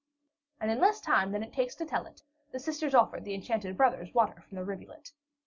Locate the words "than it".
1.31-1.53